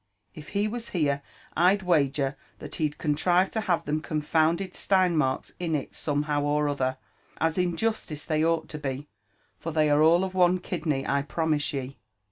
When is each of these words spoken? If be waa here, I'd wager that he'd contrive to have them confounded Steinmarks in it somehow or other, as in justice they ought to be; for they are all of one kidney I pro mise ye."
If 0.33 0.53
be 0.53 0.67
waa 0.67 0.79
here, 0.91 1.21
I'd 1.55 1.83
wager 1.83 2.35
that 2.57 2.73
he'd 2.77 2.97
contrive 2.97 3.51
to 3.51 3.61
have 3.61 3.85
them 3.85 4.01
confounded 4.01 4.73
Steinmarks 4.73 5.53
in 5.59 5.75
it 5.75 5.93
somehow 5.93 6.41
or 6.41 6.67
other, 6.67 6.97
as 7.39 7.59
in 7.59 7.77
justice 7.77 8.25
they 8.25 8.43
ought 8.43 8.67
to 8.69 8.79
be; 8.79 9.09
for 9.59 9.71
they 9.71 9.91
are 9.91 10.01
all 10.01 10.23
of 10.23 10.33
one 10.33 10.57
kidney 10.57 11.05
I 11.05 11.21
pro 11.21 11.45
mise 11.45 11.71
ye." 11.71 11.99